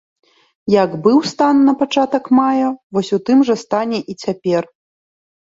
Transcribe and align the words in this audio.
Як 0.83 0.95
быў 1.07 1.17
стан 1.31 1.59
на 1.67 1.73
пачатак 1.81 2.23
мая, 2.39 2.67
вось 2.99 3.13
у 3.19 3.21
тым 3.29 3.45
жа 3.51 3.55
стане 3.67 3.99
і 4.01 4.13
цяпер. 4.27 4.63